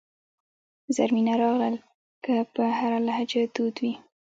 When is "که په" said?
2.25-2.63